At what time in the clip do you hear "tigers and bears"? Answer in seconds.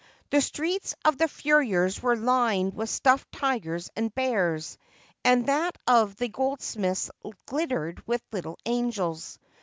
3.31-4.79